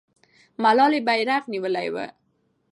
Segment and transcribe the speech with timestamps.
[0.63, 2.05] ملالۍ بیرغ نیولی وو.